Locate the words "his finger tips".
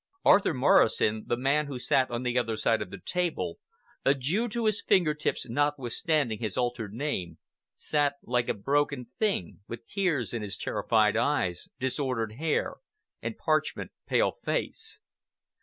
4.65-5.47